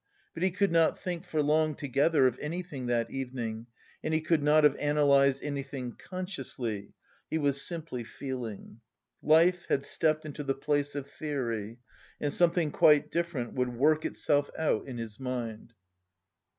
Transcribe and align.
But 0.33 0.41
he 0.41 0.49
could 0.49 0.71
not 0.71 0.97
think 0.97 1.25
for 1.25 1.43
long 1.43 1.75
together 1.75 2.25
of 2.25 2.39
anything 2.39 2.87
that 2.87 3.11
evening, 3.11 3.67
and 4.03 4.15
he 4.15 4.19
could 4.21 4.41
not 4.41 4.63
have 4.63 4.73
analysed 4.79 5.43
anything 5.43 5.91
consciously; 5.95 6.93
he 7.29 7.37
was 7.37 7.61
simply 7.61 8.03
feeling. 8.03 8.81
Life 9.21 9.67
had 9.69 9.85
stepped 9.85 10.25
into 10.25 10.43
the 10.43 10.55
place 10.55 10.95
of 10.95 11.05
theory 11.05 11.77
and 12.19 12.33
something 12.33 12.71
quite 12.71 13.11
different 13.11 13.53
would 13.53 13.69
work 13.77 14.03
itself 14.03 14.49
out 14.57 14.87
in 14.87 14.97
his 14.97 15.19
mind. 15.19 15.71